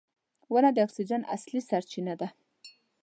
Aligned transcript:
•ونه 0.51 0.69
د 0.73 0.77
اکسیجن 0.85 1.21
اصلي 1.35 1.61
سرچینه 1.69 2.13
ده. 2.19 2.27